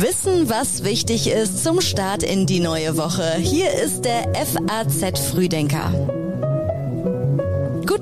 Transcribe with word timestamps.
Wissen, 0.00 0.50
was 0.50 0.82
wichtig 0.82 1.30
ist 1.30 1.62
zum 1.62 1.80
Start 1.80 2.24
in 2.24 2.46
die 2.46 2.58
neue 2.58 2.96
Woche. 2.96 3.36
Hier 3.38 3.72
ist 3.72 4.04
der 4.04 4.32
FAZ 4.34 5.20
Frühdenker. 5.20 6.19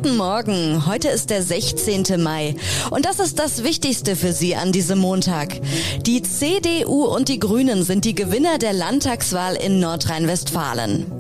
Guten 0.01 0.17
Morgen. 0.17 0.87
Heute 0.87 1.09
ist 1.09 1.29
der 1.29 1.43
16. 1.43 2.23
Mai. 2.23 2.55
Und 2.93 3.05
das 3.05 3.19
ist 3.19 3.41
das 3.41 3.65
Wichtigste 3.65 4.15
für 4.15 4.33
Sie 4.33 4.55
an 4.55 4.71
diesem 4.71 5.01
Montag. 5.01 5.61
Die 6.03 6.23
CDU 6.23 7.05
und 7.05 7.29
die 7.29 7.41
Grünen 7.41 7.83
sind 7.83 8.05
die 8.05 8.15
Gewinner 8.15 8.59
der 8.59 8.75
Landtagswahl 8.75 9.57
in 9.57 9.81
Nordrhein-Westfalen. 9.81 11.11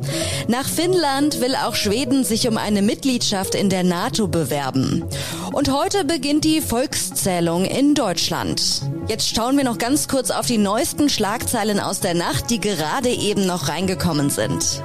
Nach 0.47 0.69
Finnland 0.69 1.41
will 1.41 1.57
auch 1.57 1.75
Schweden 1.75 2.23
sich 2.23 2.47
um 2.47 2.57
eine 2.57 2.80
Mitgliedschaft 2.80 3.57
in 3.57 3.69
der 3.69 3.83
NATO 3.83 4.29
bewerben. 4.29 5.05
Und 5.53 5.73
heute 5.73 6.05
beginnt 6.05 6.45
die 6.45 6.61
Volkszählung 6.61 7.65
in 7.65 7.97
Deutschland. 7.97 8.83
Jetzt 9.09 9.35
schauen 9.35 9.57
wir 9.57 9.65
noch 9.65 9.79
ganz 9.79 10.07
kurz 10.07 10.30
auf 10.30 10.47
die 10.47 10.59
neuesten 10.59 11.09
Schlagzeilen 11.09 11.80
aus 11.80 11.99
der 11.99 12.15
Nacht, 12.15 12.49
die 12.51 12.60
gerade 12.60 13.09
eben 13.09 13.45
noch 13.45 13.66
reingekommen 13.66 14.30
sind. 14.30 14.85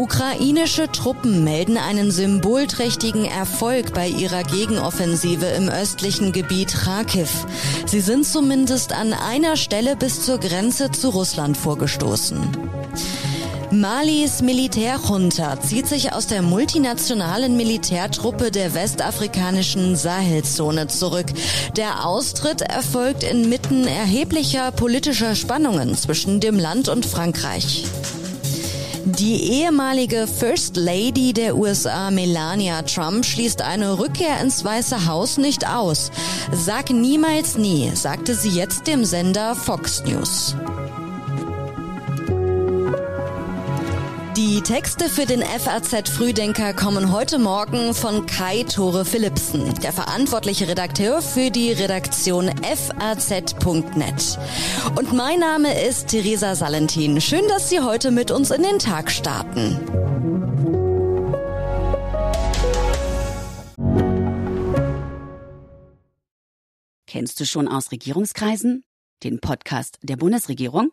Ukrainische 0.00 0.90
Truppen 0.90 1.44
melden 1.44 1.76
einen 1.76 2.10
symbolträchtigen 2.10 3.26
Erfolg 3.26 3.92
bei 3.92 4.08
ihrer 4.08 4.44
Gegenoffensive 4.44 5.44
im 5.44 5.68
östlichen 5.68 6.32
Gebiet 6.32 6.72
Kharkiv. 6.72 7.44
Sie 7.84 8.00
sind 8.00 8.24
zumindest 8.24 8.94
an 8.94 9.12
einer 9.12 9.58
Stelle 9.58 9.96
bis 9.96 10.22
zur 10.22 10.38
Grenze 10.38 10.90
zu 10.90 11.10
Russland 11.10 11.58
vorgestoßen. 11.58 12.40
Malis 13.72 14.40
Militärjunta 14.40 15.60
zieht 15.60 15.86
sich 15.86 16.14
aus 16.14 16.26
der 16.26 16.40
multinationalen 16.40 17.58
Militärtruppe 17.58 18.50
der 18.50 18.72
westafrikanischen 18.72 19.96
Sahelzone 19.96 20.86
zurück. 20.86 21.26
Der 21.76 22.06
Austritt 22.06 22.62
erfolgt 22.62 23.22
inmitten 23.22 23.86
erheblicher 23.86 24.72
politischer 24.72 25.34
Spannungen 25.34 25.94
zwischen 25.94 26.40
dem 26.40 26.58
Land 26.58 26.88
und 26.88 27.04
Frankreich. 27.04 27.84
Die 29.04 29.62
ehemalige 29.62 30.26
First 30.26 30.76
Lady 30.76 31.32
der 31.32 31.56
USA, 31.56 32.10
Melania 32.10 32.82
Trump, 32.82 33.24
schließt 33.24 33.62
eine 33.62 33.98
Rückkehr 33.98 34.40
ins 34.40 34.62
Weiße 34.62 35.06
Haus 35.06 35.38
nicht 35.38 35.66
aus. 35.66 36.10
Sag 36.52 36.90
niemals 36.90 37.56
nie, 37.56 37.90
sagte 37.94 38.34
sie 38.34 38.50
jetzt 38.50 38.86
dem 38.86 39.04
Sender 39.04 39.54
Fox 39.56 40.04
News. 40.04 40.54
Die 44.36 44.60
Texte 44.60 45.08
für 45.08 45.26
den 45.26 45.42
FAZ 45.42 46.08
Frühdenker 46.08 46.72
kommen 46.72 47.10
heute 47.10 47.40
Morgen 47.40 47.94
von 47.94 48.26
Kai 48.26 48.62
Tore 48.62 49.04
Philipsen, 49.04 49.74
der 49.82 49.92
verantwortliche 49.92 50.68
Redakteur 50.68 51.20
für 51.20 51.50
die 51.50 51.72
Redaktion 51.72 52.48
faz.net. 52.62 54.38
Und 54.96 55.12
mein 55.12 55.40
Name 55.40 55.82
ist 55.82 56.08
Theresa 56.08 56.54
Salentin. 56.54 57.20
Schön, 57.20 57.46
dass 57.48 57.70
Sie 57.70 57.80
heute 57.80 58.12
mit 58.12 58.30
uns 58.30 58.52
in 58.52 58.62
den 58.62 58.78
Tag 58.78 59.10
starten. 59.10 59.78
Kennst 67.08 67.40
du 67.40 67.46
schon 67.46 67.66
aus 67.66 67.90
Regierungskreisen? 67.90 68.84
Den 69.24 69.40
Podcast 69.40 69.98
der 70.02 70.16
Bundesregierung? 70.16 70.92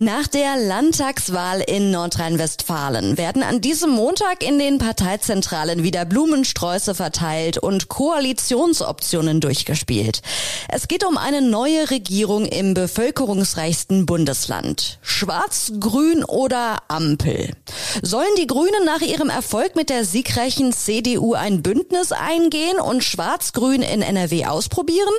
Nach 0.00 0.28
der 0.28 0.56
Landtagswahl 0.56 1.60
in 1.60 1.90
Nordrhein-Westfalen 1.90 3.18
werden 3.18 3.42
an 3.42 3.60
diesem 3.60 3.90
Montag 3.90 4.44
in 4.46 4.60
den 4.60 4.78
Parteizentralen 4.78 5.82
wieder 5.82 6.04
Blumensträuße 6.04 6.94
verteilt 6.94 7.58
und 7.58 7.88
Koalitionsoptionen 7.88 9.40
durchgespielt. 9.40 10.22
Es 10.68 10.86
geht 10.86 11.04
um 11.04 11.16
eine 11.16 11.42
neue 11.42 11.90
Regierung 11.90 12.44
im 12.44 12.74
bevölkerungsreichsten 12.74 14.06
Bundesland. 14.06 15.00
Schwarz, 15.02 15.72
Grün 15.80 16.22
oder 16.22 16.76
Ampel. 16.86 17.54
Sollen 18.00 18.36
die 18.38 18.46
Grünen 18.46 18.84
nach 18.84 19.00
ihrem 19.00 19.30
Erfolg 19.30 19.74
mit 19.74 19.90
der 19.90 20.04
siegreichen 20.04 20.72
CDU 20.72 21.34
ein 21.34 21.60
Bündnis 21.62 22.12
eingehen 22.12 22.78
und 22.78 23.02
Schwarz-Grün 23.02 23.82
in 23.82 24.02
NRW 24.02 24.46
ausprobieren? 24.46 25.14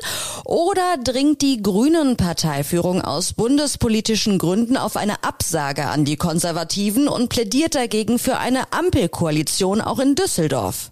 Oder 0.45 0.95
dringt 1.03 1.41
die 1.41 1.61
Grünen-Parteiführung 1.61 3.01
aus 3.01 3.33
bundespolitischen 3.33 4.37
Gründen 4.37 4.68
Gründen 4.69 4.77
auf 4.77 4.97
eine 4.97 5.23
Absage 5.23 5.87
an 5.87 6.05
die 6.05 6.15
Konservativen 6.15 7.07
und 7.07 7.29
plädiert 7.29 7.73
dagegen 7.73 8.19
für 8.19 8.37
eine 8.37 8.71
Ampelkoalition 8.71 9.81
auch 9.81 9.97
in 9.97 10.13
Düsseldorf. 10.13 10.91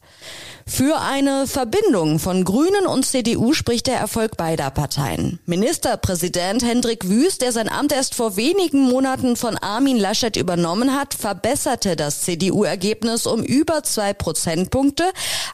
Für 0.66 1.00
eine 1.00 1.46
Verbindung 1.48 2.18
von 2.20 2.44
Grünen 2.44 2.88
und 2.88 3.06
CDU 3.06 3.54
spricht 3.54 3.86
der 3.88 3.98
Erfolg 3.98 4.36
beider 4.36 4.72
Parteien. 4.72 5.40
Ministerpräsident 5.46 6.64
Hendrik 6.64 7.08
Wüst, 7.08 7.42
der 7.42 7.52
sein 7.52 7.70
Amt 7.70 7.94
erst 7.94 8.16
vor 8.16 8.36
wenigen 8.36 8.82
Monaten 8.82 9.36
von 9.36 9.58
Armin 9.58 9.98
Laschet 9.98 10.36
übernommen 10.36 10.96
hat, 10.96 11.14
verbesserte 11.14 11.96
das 11.96 12.24
CDU-Ergebnis 12.24 13.28
um 13.28 13.44
über 13.44 13.84
zwei 13.84 14.14
Prozentpunkte 14.14 15.06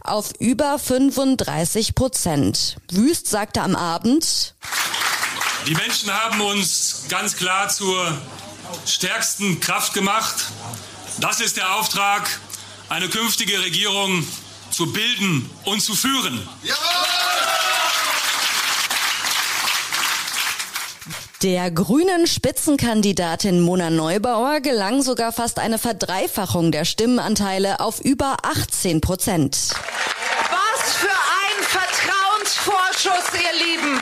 auf 0.01 0.31
über 0.39 0.79
35 0.79 1.93
Prozent. 1.93 2.77
Wüst 2.89 3.27
sagte 3.27 3.61
am 3.61 3.75
Abend, 3.75 4.55
die 5.67 5.75
Menschen 5.75 6.11
haben 6.11 6.41
uns 6.41 7.05
ganz 7.09 7.35
klar 7.35 7.69
zur 7.69 8.17
stärksten 8.85 9.59
Kraft 9.59 9.93
gemacht. 9.93 10.45
Das 11.19 11.39
ist 11.39 11.57
der 11.57 11.75
Auftrag, 11.75 12.29
eine 12.89 13.07
künftige 13.07 13.61
Regierung 13.61 14.27
zu 14.71 14.91
bilden 14.91 15.49
und 15.65 15.81
zu 15.81 15.95
führen. 15.95 16.47
Der 21.43 21.71
grünen 21.71 22.25
Spitzenkandidatin 22.25 23.59
Mona 23.59 23.89
Neubauer 23.89 24.61
gelang 24.61 25.01
sogar 25.01 25.33
fast 25.33 25.59
eine 25.59 25.77
Verdreifachung 25.77 26.71
der 26.71 26.85
Stimmenanteile 26.85 27.81
auf 27.81 27.99
über 27.99 28.37
18 28.43 29.01
Prozent. 29.01 29.57
Was 30.49 30.93
für 30.93 31.09
ein 31.09 31.63
Vertrauensvorschuss, 31.63 33.33
ihr 33.33 33.65
Lieben! 33.65 34.01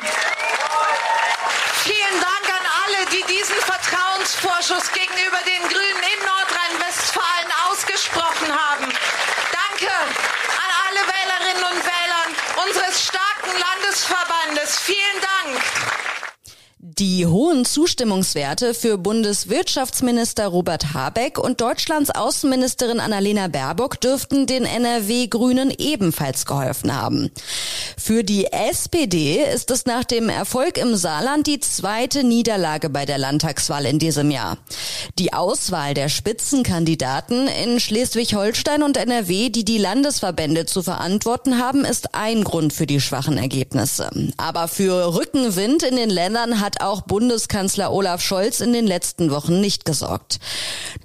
Vertrauensvorschuss 4.61 4.91
gegenüber 4.93 5.37
den 5.45 5.67
Grünen 5.69 6.03
in 6.03 6.25
Nordrhein-Westfalen 6.25 7.49
ausgesprochen 7.69 8.47
haben. 8.47 8.85
Danke 8.85 9.91
an 9.91 10.69
alle 10.85 11.01
Wählerinnen 11.07 11.63
und 11.63 11.83
Wähler 11.83 12.65
unseres 12.67 13.03
starken 13.03 13.59
Landesverbandes. 13.59 14.79
Vielen 14.79 15.19
Dank. 15.21 15.63
Die 16.77 17.25
hohen 17.25 17.65
Zustimmungswerte 17.81 18.75
für 18.75 18.99
Bundeswirtschaftsminister 18.99 20.45
Robert 20.45 20.93
Habeck 20.93 21.39
und 21.39 21.61
Deutschlands 21.61 22.11
Außenministerin 22.11 22.99
Annalena 22.99 23.47
Baerbock 23.47 23.99
dürften 23.99 24.45
den 24.45 24.65
NRW-Grünen 24.65 25.73
ebenfalls 25.75 26.45
geholfen 26.45 26.95
haben. 26.95 27.31
Für 27.97 28.23
die 28.23 28.45
SPD 28.45 29.43
ist 29.43 29.71
es 29.71 29.87
nach 29.87 30.03
dem 30.03 30.29
Erfolg 30.29 30.77
im 30.77 30.95
Saarland 30.95 31.47
die 31.47 31.59
zweite 31.59 32.23
Niederlage 32.23 32.91
bei 32.91 33.07
der 33.07 33.17
Landtagswahl 33.17 33.87
in 33.87 33.97
diesem 33.97 34.29
Jahr. 34.29 34.59
Die 35.17 35.33
Auswahl 35.33 35.95
der 35.95 36.09
Spitzenkandidaten 36.09 37.47
in 37.47 37.79
Schleswig-Holstein 37.79 38.83
und 38.83 38.95
NRW, 38.95 39.49
die 39.49 39.65
die 39.65 39.79
Landesverbände 39.79 40.67
zu 40.67 40.83
verantworten 40.83 41.57
haben, 41.57 41.83
ist 41.83 42.13
ein 42.13 42.43
Grund 42.43 42.73
für 42.73 42.85
die 42.85 43.01
schwachen 43.01 43.39
Ergebnisse. 43.39 44.11
Aber 44.37 44.67
für 44.67 45.15
Rückenwind 45.15 45.81
in 45.81 45.95
den 45.95 46.11
Ländern 46.11 46.59
hat 46.59 46.81
auch 46.81 47.01
Bundeskanzler 47.01 47.70
Olaf 47.79 48.21
Scholz 48.21 48.59
in 48.59 48.73
den 48.73 48.87
letzten 48.87 49.31
Wochen 49.31 49.61
nicht 49.61 49.85
gesorgt. 49.85 50.39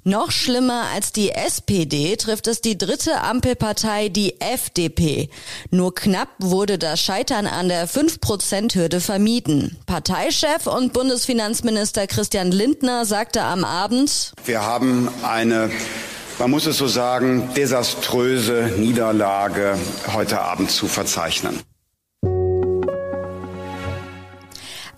Noch 0.04 0.30
schlimmer 0.30 0.84
als 0.94 1.12
die 1.12 1.30
SPD 1.30 2.16
trifft 2.16 2.46
es 2.46 2.60
die 2.60 2.78
dritte 2.78 3.22
Ampelpartei, 3.22 4.08
die 4.08 4.40
FDP. 4.40 5.30
Nur 5.70 5.94
knapp 5.94 6.28
wurde 6.38 6.78
das 6.78 7.00
Scheitern 7.00 7.46
an 7.46 7.68
der 7.68 7.88
5-Prozent-Hürde 7.88 9.00
vermieden. 9.00 9.76
Parteichef 9.86 10.66
und 10.66 10.92
Bundesfinanzminister 10.92 12.06
Christian 12.06 12.50
Lindner 12.50 13.04
sagte 13.04 13.42
am 13.42 13.64
Abend, 13.64 14.32
wir 14.44 14.62
haben 14.62 15.08
eine 15.22 15.70
man 16.38 16.50
muss 16.50 16.66
es 16.66 16.76
so 16.76 16.86
sagen, 16.86 17.48
desaströse 17.56 18.74
Niederlage 18.76 19.78
heute 20.12 20.40
Abend 20.40 20.70
zu 20.70 20.86
verzeichnen. 20.86 21.62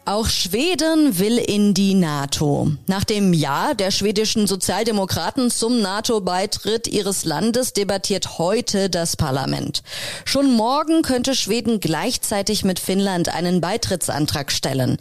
Auch 0.09 0.29
Schweden 0.29 1.19
will 1.19 1.37
in 1.37 1.75
die 1.75 1.93
NATO. 1.93 2.73
Nach 2.87 3.05
dem 3.05 3.35
Ja 3.35 3.75
der 3.75 3.91
schwedischen 3.91 4.47
Sozialdemokraten 4.47 5.51
zum 5.51 5.83
NATO-Beitritt 5.83 6.87
ihres 6.87 7.27
Landes 7.27 7.75
debattiert 7.75 8.39
heute 8.39 8.89
das 8.89 9.19
Parlament. 9.19 9.83
Schon 10.25 10.51
morgen 10.51 11.03
könnte 11.03 11.35
Schweden 11.35 11.79
gleichzeitig 11.79 12.65
mit 12.65 12.79
Finnland 12.79 13.29
einen 13.29 13.61
Beitrittsantrag 13.61 14.51
stellen. 14.51 14.97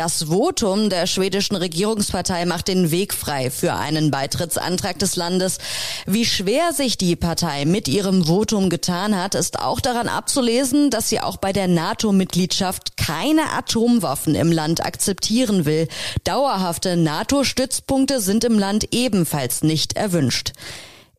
Das 0.00 0.22
Votum 0.30 0.88
der 0.88 1.06
schwedischen 1.06 1.56
Regierungspartei 1.56 2.46
macht 2.46 2.68
den 2.68 2.90
Weg 2.90 3.12
frei 3.12 3.50
für 3.50 3.74
einen 3.74 4.10
Beitrittsantrag 4.10 4.98
des 4.98 5.14
Landes. 5.14 5.58
Wie 6.06 6.24
schwer 6.24 6.72
sich 6.72 6.96
die 6.96 7.16
Partei 7.16 7.66
mit 7.66 7.86
ihrem 7.86 8.24
Votum 8.24 8.70
getan 8.70 9.14
hat, 9.14 9.34
ist 9.34 9.60
auch 9.60 9.78
daran 9.78 10.08
abzulesen, 10.08 10.88
dass 10.88 11.10
sie 11.10 11.20
auch 11.20 11.36
bei 11.36 11.52
der 11.52 11.68
NATO-Mitgliedschaft 11.68 12.96
keine 12.96 13.52
Atomwaffen 13.52 14.34
im 14.34 14.50
Land 14.50 14.82
akzeptieren 14.82 15.66
will. 15.66 15.86
Dauerhafte 16.24 16.96
NATO-Stützpunkte 16.96 18.20
sind 18.22 18.44
im 18.44 18.58
Land 18.58 18.94
ebenfalls 18.94 19.62
nicht 19.62 19.98
erwünscht. 19.98 20.54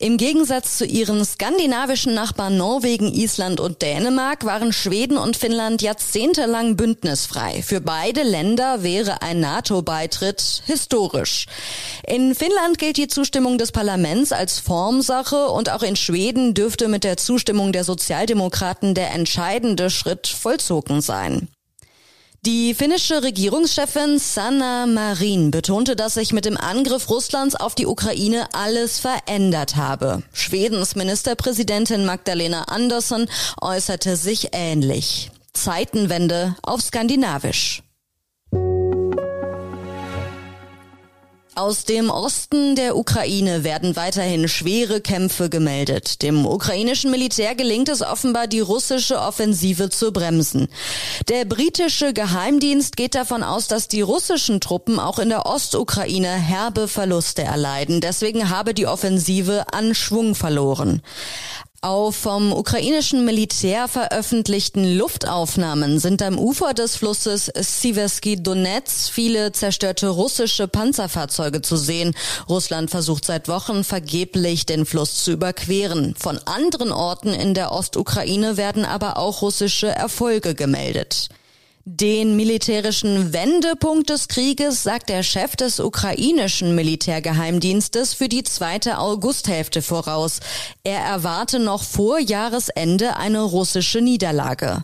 Im 0.02 0.18
Gegensatz 0.18 0.80
zu 0.80 0.86
ihren 0.86 1.24
skandinavischen 1.24 2.16
Nachbarn 2.16 2.58
Norwegen, 2.58 3.14
Island 3.14 3.60
und 3.60 3.84
Dänemark 3.84 4.46
waren 4.46 4.74
Schweden 4.74 5.16
und 5.16 5.38
Finnland 5.38 5.84
jahrzehntelang 5.84 6.76
bündnisfrei. 6.76 7.62
Für 7.62 7.82
beide 7.82 8.24
Länder 8.24 8.82
wäre 8.82 9.22
ein 9.22 9.40
NATO-Beitritt 9.40 10.64
historisch. 10.66 11.46
In 12.08 12.34
Finnland 12.34 12.80
gilt 12.80 12.98
die 12.98 13.10
Zustimmung 13.10 13.60
des 13.60 13.72
Parlaments 13.72 14.32
als 14.32 14.58
Formsache 14.58 15.50
und 15.50 15.70
auch 15.70 15.84
in 15.84 15.96
Schweden 15.96 16.56
dürfte 16.56 16.88
mit 16.88 17.04
der 17.04 17.18
Zustimmung 17.18 17.72
der 17.72 17.84
Sozialdemokraten 17.84 18.96
der 18.96 19.12
entscheidende 19.12 19.92
Schritt 19.92 20.26
vollzogen 20.26 21.02
sein. 21.02 21.48
Die 22.44 22.74
finnische 22.74 23.22
Regierungschefin 23.22 24.18
Sanna 24.18 24.88
Marin 24.88 25.52
betonte, 25.52 25.96
dass 25.96 26.16
sich 26.16 26.34
mit 26.34 26.46
dem 26.46 26.58
Angriff 26.58 27.08
Russlands 27.08 27.54
auf 27.56 27.76
die 27.76 27.86
Ukraine 27.86 28.48
alles 28.54 29.00
verändert 29.00 29.76
habe. 29.76 30.24
Schwedens 30.34 30.96
Ministerpräsidentin 30.96 32.04
Magdalena 32.04 32.64
Andersson 32.64 33.28
äußerte 33.62 34.16
sich 34.16 34.50
ähnlich. 34.54 35.30
Zeitenwende 35.54 36.56
auf 36.64 36.82
Skandinavisch. 36.82 37.84
Aus 41.54 41.84
dem 41.84 42.10
Osten 42.10 42.78
der 42.78 42.96
Ukraine 42.96 43.66
werden 43.66 43.98
weiterhin 43.98 44.48
schwere 44.48 45.02
Kämpfe 45.02 45.50
gemeldet. 45.50 46.22
Dem 46.22 46.46
ukrainischen 46.46 47.12
Militär 47.12 47.56
gelingt 47.56 47.90
es 47.90 48.02
offenbar, 48.02 48.48
die 48.48 48.62
russische 48.62 49.20
Offensive 49.20 49.90
zu 49.90 50.14
bremsen. 50.14 50.70
Der 51.28 51.44
britische 51.44 52.14
Geheimdienst 52.14 52.96
geht 52.96 53.16
davon 53.16 53.44
aus, 53.44 53.68
dass 53.68 53.90
die 53.90 54.00
russischen 54.00 54.62
Truppen 54.62 54.98
auch 54.98 55.20
in 55.20 55.28
der 55.28 55.46
Ostukraine 55.46 56.30
herbe 56.30 56.88
Verluste 56.88 57.44
erleiden. 57.44 58.00
Deswegen 58.00 58.50
habe 58.50 58.74
die 58.74 58.88
Offensive 58.88 59.66
an 59.74 59.94
Schwung 59.94 60.36
verloren. 60.36 61.02
Auf 61.84 62.16
vom 62.16 62.54
ukrainischen 62.54 63.26
Militär 63.26 63.88
veröffentlichten 63.88 64.98
Luftaufnahmen 64.98 65.98
sind 65.98 66.22
am 66.22 66.38
Ufer 66.38 66.76
des 66.76 66.96
Flusses 66.96 67.52
Siversky 67.56 68.36
Donetsk 68.36 69.12
viele 69.12 69.52
zerstörte 69.52 70.10
russische 70.10 70.68
Panzerfahrzeuge 70.68 71.64
zu 71.64 71.78
sehen. 71.78 72.14
Russland 72.48 72.92
versucht 72.92 73.26
seit 73.26 73.48
Wochen 73.48 73.84
vergeblich, 73.84 74.68
den 74.68 74.86
Fluss 74.86 75.24
zu 75.24 75.32
überqueren. 75.32 76.14
Von 76.20 76.38
anderen 76.46 76.92
Orten 76.92 77.30
in 77.30 77.56
der 77.56 77.72
Ostukraine 77.72 78.58
werden 78.58 78.86
aber 78.86 79.18
auch 79.18 79.42
russische 79.42 79.88
Erfolge 79.88 80.54
gemeldet. 80.54 81.30
Den 81.86 82.36
militärischen 82.36 83.34
Wendepunkt 83.34 84.12
des 84.12 84.28
Krieges 84.28 84.84
sagt 84.84 85.10
der 85.10 85.24
Chef 85.24 85.56
des 85.56 85.80
ukrainischen 85.80 86.76
Militärgeheimdienstes 86.76 88.14
für 88.14 88.30
die 88.30 88.44
zweite 88.44 89.00
Augusthälfte 89.00 89.82
voraus. 89.82 90.42
Er 90.84 91.00
erwarte 91.00 91.58
noch 91.58 91.84
vor 91.84 92.20
Jahresende 92.20 93.18
eine 93.18 93.42
russische 93.42 94.00
Niederlage. 94.00 94.84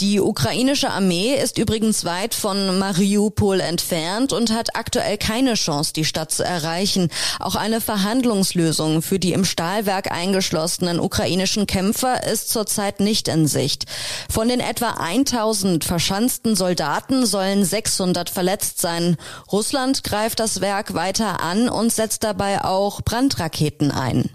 Die 0.00 0.20
ukrainische 0.20 0.90
Armee 0.90 1.34
ist 1.34 1.58
übrigens 1.58 2.04
weit 2.04 2.32
von 2.32 2.78
Mariupol 2.78 3.58
entfernt 3.58 4.32
und 4.32 4.52
hat 4.52 4.76
aktuell 4.76 5.18
keine 5.18 5.54
Chance, 5.54 5.92
die 5.92 6.04
Stadt 6.04 6.30
zu 6.30 6.44
erreichen. 6.44 7.08
Auch 7.40 7.56
eine 7.56 7.80
Verhandlungslösung 7.80 9.02
für 9.02 9.18
die 9.18 9.32
im 9.32 9.44
Stahlwerk 9.44 10.12
eingeschlossenen 10.12 11.00
ukrainischen 11.00 11.66
Kämpfer 11.66 12.24
ist 12.24 12.50
zurzeit 12.50 13.00
nicht 13.00 13.26
in 13.26 13.48
Sicht. 13.48 13.86
Von 14.30 14.46
den 14.46 14.60
etwa 14.60 14.90
1000 14.90 15.82
verschanzten 15.84 16.54
Soldaten 16.54 17.26
sollen 17.26 17.64
600 17.64 18.30
verletzt 18.30 18.80
sein. 18.80 19.16
Russland 19.50 20.04
greift 20.04 20.38
das 20.38 20.60
Werk 20.60 20.94
weiter 20.94 21.40
an 21.42 21.68
und 21.68 21.92
setzt 21.92 22.22
dabei 22.22 22.64
auch 22.64 23.02
Brandraketen 23.02 23.90
ein. 23.90 24.30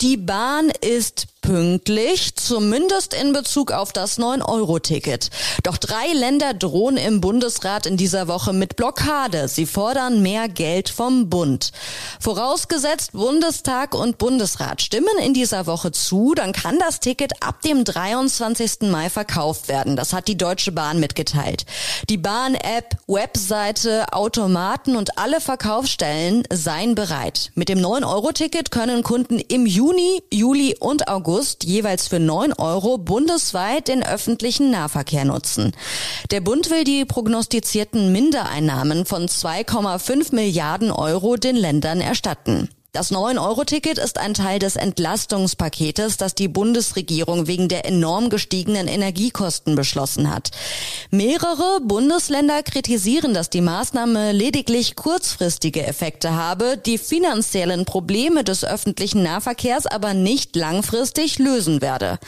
Die 0.00 0.16
Bahn 0.16 0.70
ist 0.80 1.26
pünktlich, 1.40 2.36
zumindest 2.48 3.12
in 3.12 3.34
Bezug 3.34 3.72
auf 3.72 3.92
das 3.92 4.18
9-Euro-Ticket. 4.18 5.28
Doch 5.64 5.76
drei 5.76 6.14
Länder 6.14 6.54
drohen 6.54 6.96
im 6.96 7.20
Bundesrat 7.20 7.84
in 7.84 7.98
dieser 7.98 8.26
Woche 8.26 8.54
mit 8.54 8.74
Blockade. 8.76 9.48
Sie 9.48 9.66
fordern 9.66 10.22
mehr 10.22 10.48
Geld 10.48 10.88
vom 10.88 11.28
Bund. 11.28 11.72
Vorausgesetzt, 12.20 13.12
Bundestag 13.12 13.94
und 13.94 14.16
Bundesrat 14.16 14.80
stimmen 14.80 15.18
in 15.22 15.34
dieser 15.34 15.66
Woche 15.66 15.92
zu, 15.92 16.32
dann 16.34 16.52
kann 16.52 16.78
das 16.78 17.00
Ticket 17.00 17.34
ab 17.42 17.60
dem 17.60 17.84
23. 17.84 18.90
Mai 18.90 19.10
verkauft 19.10 19.68
werden. 19.68 19.94
Das 19.94 20.14
hat 20.14 20.26
die 20.26 20.38
Deutsche 20.38 20.72
Bahn 20.72 21.00
mitgeteilt. 21.00 21.66
Die 22.08 22.16
Bahn-App, 22.16 22.96
Webseite, 23.06 24.10
Automaten 24.14 24.96
und 24.96 25.18
alle 25.18 25.42
Verkaufsstellen 25.42 26.44
seien 26.50 26.94
bereit. 26.94 27.50
Mit 27.56 27.68
dem 27.68 27.80
9-Euro-Ticket 27.80 28.70
können 28.70 29.02
Kunden 29.02 29.38
im 29.38 29.66
Juni, 29.66 30.22
Juli 30.32 30.76
und 30.80 31.08
August 31.08 31.64
jeweils 31.64 32.08
für 32.08 32.18
9 32.18 32.37
Euro 32.58 32.98
bundesweit 32.98 33.88
den 33.88 34.02
öffentlichen 34.02 34.70
Nahverkehr 34.70 35.24
nutzen. 35.24 35.72
Der 36.30 36.40
Bund 36.40 36.70
will 36.70 36.84
die 36.84 37.04
prognostizierten 37.04 38.12
Mindereinnahmen 38.12 39.04
von 39.04 39.26
2,5 39.26 40.34
Milliarden 40.34 40.90
Euro 40.90 41.36
den 41.36 41.56
Ländern 41.56 42.00
erstatten. 42.00 42.68
Das 42.92 43.12
9-Euro-Ticket 43.12 43.98
ist 43.98 44.16
ein 44.16 44.32
Teil 44.32 44.58
des 44.58 44.76
Entlastungspaketes, 44.76 46.16
das 46.16 46.34
die 46.34 46.48
Bundesregierung 46.48 47.46
wegen 47.46 47.68
der 47.68 47.84
enorm 47.84 48.30
gestiegenen 48.30 48.88
Energiekosten 48.88 49.76
beschlossen 49.76 50.34
hat. 50.34 50.52
Mehrere 51.10 51.80
Bundesländer 51.82 52.62
kritisieren, 52.62 53.34
dass 53.34 53.50
die 53.50 53.60
Maßnahme 53.60 54.32
lediglich 54.32 54.96
kurzfristige 54.96 55.86
Effekte 55.86 56.32
habe, 56.32 56.78
die 56.78 56.96
finanziellen 56.96 57.84
Probleme 57.84 58.42
des 58.42 58.64
öffentlichen 58.64 59.22
Nahverkehrs 59.22 59.84
aber 59.84 60.14
nicht 60.14 60.56
langfristig 60.56 61.38
lösen 61.38 61.82
werde. 61.82 62.18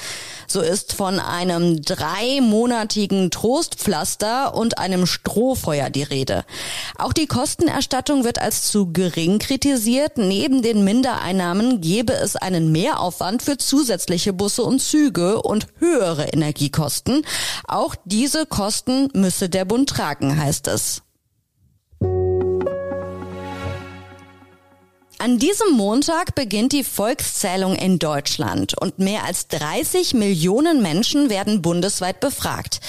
So 0.47 0.61
ist 0.61 0.93
von 0.93 1.21
einem 1.21 1.81
dreimonatigen 1.81 3.31
Trostpflaster 3.31 4.55
und 4.55 4.77
einem 4.77 5.07
Strohfeuer 5.07 5.89
die 5.89 6.03
Rede. 6.03 6.45
Auch 6.99 7.15
die 7.15 7.27
Kostenerstattung 7.29 8.25
wird 8.25 8.41
als 8.41 8.71
zu 8.71 8.93
gering 8.93 9.39
kritisiert. 9.39 10.19
Neben 10.19 10.50
den 10.51 10.85
Mindereinnahmen 10.85 11.81
gebe 11.81 12.13
es 12.13 12.35
einen 12.35 12.73
Mehraufwand 12.73 13.43
für 13.43 13.57
zusätzliche 13.57 14.33
Busse 14.33 14.65
und 14.65 14.81
Züge 14.81 15.41
und 15.41 15.69
höhere 15.79 16.25
Energiekosten. 16.25 17.25
Auch 17.67 17.95
diese 18.05 18.47
Kosten 18.47 19.09
müsse 19.15 19.49
der 19.49 19.65
Bund 19.65 19.89
tragen, 19.89 20.37
heißt 20.37 20.67
es. 20.67 21.03
An 25.23 25.39
diesem 25.39 25.73
Montag 25.77 26.35
beginnt 26.35 26.73
die 26.73 26.83
Volkszählung 26.83 27.77
in 27.77 27.99
Deutschland 27.99 28.75
und 28.81 28.99
mehr 28.99 29.25
als 29.25 29.49
30 29.49 30.15
Millionen 30.15 30.81
Menschen 30.81 31.29
werden 31.29 31.61
bundesweit 31.61 32.21
befragt. 32.21 32.81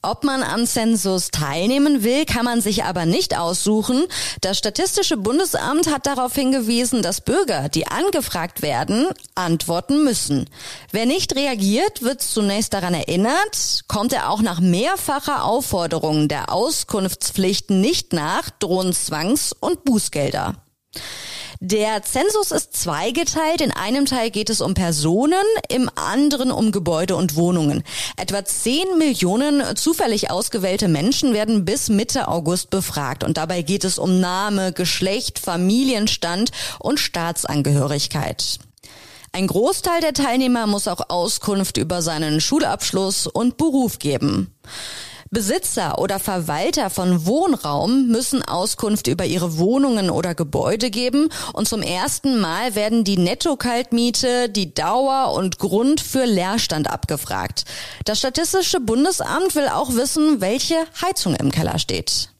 Ob 0.00 0.22
man 0.22 0.44
am 0.44 0.64
Zensus 0.64 1.32
teilnehmen 1.32 2.04
will, 2.04 2.24
kann 2.24 2.44
man 2.44 2.60
sich 2.60 2.84
aber 2.84 3.04
nicht 3.04 3.36
aussuchen. 3.36 4.04
Das 4.40 4.56
Statistische 4.56 5.16
Bundesamt 5.16 5.90
hat 5.90 6.06
darauf 6.06 6.34
hingewiesen, 6.34 7.02
dass 7.02 7.20
Bürger, 7.20 7.68
die 7.68 7.88
angefragt 7.88 8.62
werden, 8.62 9.08
antworten 9.34 10.04
müssen. 10.04 10.48
Wer 10.92 11.04
nicht 11.06 11.34
reagiert, 11.34 12.02
wird 12.02 12.22
zunächst 12.22 12.74
daran 12.74 12.94
erinnert, 12.94 13.80
kommt 13.88 14.12
er 14.12 14.30
auch 14.30 14.40
nach 14.40 14.60
mehrfacher 14.60 15.44
Aufforderung 15.44 16.28
der 16.28 16.52
Auskunftspflicht 16.52 17.70
nicht 17.70 18.12
nach, 18.12 18.50
drohen 18.50 18.92
Zwangs- 18.92 19.52
und 19.58 19.84
Bußgelder. 19.84 20.54
Der 21.60 22.04
Zensus 22.04 22.52
ist 22.52 22.76
zweigeteilt. 22.76 23.60
In 23.60 23.72
einem 23.72 24.06
Teil 24.06 24.30
geht 24.30 24.48
es 24.48 24.60
um 24.60 24.74
Personen, 24.74 25.34
im 25.68 25.90
anderen 25.96 26.52
um 26.52 26.70
Gebäude 26.70 27.16
und 27.16 27.34
Wohnungen. 27.34 27.82
Etwa 28.16 28.44
10 28.44 28.96
Millionen 28.96 29.74
zufällig 29.74 30.30
ausgewählte 30.30 30.86
Menschen 30.86 31.34
werden 31.34 31.64
bis 31.64 31.88
Mitte 31.88 32.28
August 32.28 32.70
befragt. 32.70 33.24
Und 33.24 33.38
dabei 33.38 33.62
geht 33.62 33.82
es 33.82 33.98
um 33.98 34.20
Name, 34.20 34.72
Geschlecht, 34.72 35.40
Familienstand 35.40 36.52
und 36.78 37.00
Staatsangehörigkeit. 37.00 38.60
Ein 39.32 39.48
Großteil 39.48 40.00
der 40.00 40.14
Teilnehmer 40.14 40.68
muss 40.68 40.86
auch 40.86 41.10
Auskunft 41.10 41.76
über 41.76 42.02
seinen 42.02 42.40
Schulabschluss 42.40 43.26
und 43.26 43.56
Beruf 43.56 43.98
geben. 43.98 44.54
Besitzer 45.30 45.98
oder 45.98 46.18
Verwalter 46.18 46.90
von 46.90 47.26
Wohnraum 47.26 48.08
müssen 48.08 48.42
Auskunft 48.42 49.06
über 49.06 49.26
ihre 49.26 49.58
Wohnungen 49.58 50.10
oder 50.10 50.34
Gebäude 50.34 50.90
geben 50.90 51.28
und 51.52 51.68
zum 51.68 51.82
ersten 51.82 52.40
Mal 52.40 52.74
werden 52.74 53.04
die 53.04 53.18
Netto-Kaltmiete, 53.18 54.48
die 54.48 54.72
Dauer 54.72 55.34
und 55.34 55.58
Grund 55.58 56.00
für 56.00 56.24
Leerstand 56.24 56.88
abgefragt. 56.90 57.64
Das 58.04 58.18
Statistische 58.18 58.80
Bundesamt 58.80 59.54
will 59.54 59.68
auch 59.68 59.94
wissen, 59.94 60.40
welche 60.40 60.76
Heizung 61.02 61.34
im 61.34 61.50
Keller 61.50 61.78
steht. 61.78 62.30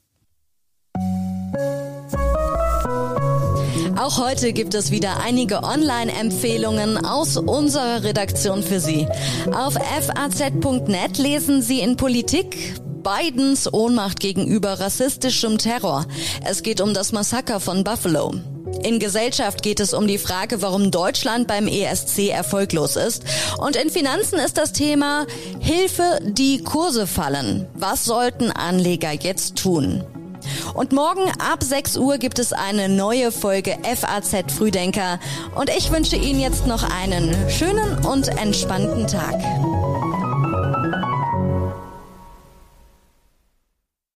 Auch 3.99 4.17
heute 4.17 4.53
gibt 4.53 4.75
es 4.75 4.91
wieder 4.91 5.19
einige 5.19 5.61
Online-Empfehlungen 5.61 7.03
aus 7.05 7.35
unserer 7.35 8.01
Redaktion 8.01 8.63
für 8.63 8.79
Sie. 8.79 9.05
Auf 9.53 9.73
faz.net 9.73 11.17
lesen 11.17 11.61
Sie 11.61 11.81
in 11.81 11.97
Politik 11.97 12.75
Bidens 13.03 13.73
Ohnmacht 13.73 14.21
gegenüber 14.21 14.79
rassistischem 14.79 15.57
Terror. 15.57 16.05
Es 16.45 16.63
geht 16.63 16.79
um 16.79 16.93
das 16.93 17.11
Massaker 17.11 17.59
von 17.59 17.83
Buffalo. 17.83 18.35
In 18.83 18.99
Gesellschaft 18.99 19.63
geht 19.63 19.81
es 19.81 19.93
um 19.93 20.07
die 20.07 20.17
Frage, 20.17 20.61
warum 20.61 20.91
Deutschland 20.91 21.47
beim 21.47 21.67
ESC 21.67 22.29
erfolglos 22.29 22.95
ist. 22.95 23.25
Und 23.57 23.75
in 23.75 23.89
Finanzen 23.89 24.39
ist 24.39 24.57
das 24.57 24.71
Thema 24.71 25.25
Hilfe, 25.59 26.21
die 26.23 26.63
Kurse 26.63 27.05
fallen. 27.05 27.67
Was 27.73 28.05
sollten 28.05 28.49
Anleger 28.49 29.11
jetzt 29.11 29.57
tun? 29.57 30.05
Und 30.73 30.91
morgen 30.91 31.29
ab 31.39 31.63
6 31.63 31.97
Uhr 31.97 32.17
gibt 32.17 32.39
es 32.39 32.53
eine 32.53 32.89
neue 32.89 33.31
Folge 33.31 33.77
FAZ 33.83 34.51
Frühdenker. 34.51 35.19
Und 35.55 35.69
ich 35.69 35.91
wünsche 35.91 36.15
Ihnen 36.15 36.39
jetzt 36.39 36.67
noch 36.67 36.83
einen 37.01 37.35
schönen 37.49 38.05
und 38.05 38.27
entspannten 38.39 39.07
Tag. 39.07 39.35